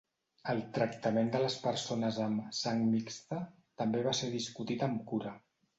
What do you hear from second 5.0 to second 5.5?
cura.